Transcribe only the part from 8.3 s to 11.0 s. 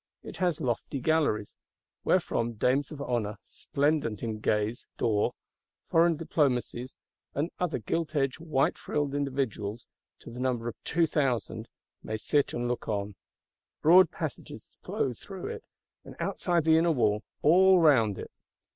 white frilled individuals to the number of